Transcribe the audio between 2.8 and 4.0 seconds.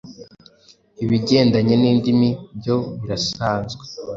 birasanzwe